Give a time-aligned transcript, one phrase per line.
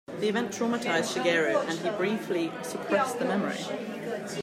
[0.19, 3.59] The event traumatized Shigeru and he briefly suppressed the memory.